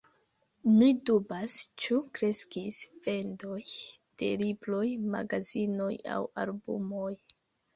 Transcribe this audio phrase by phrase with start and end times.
[0.77, 3.59] Mi dubas, ĉu kreskis vendoj
[4.23, 4.83] de libroj,
[5.17, 7.15] magazinoj aŭ albumoj.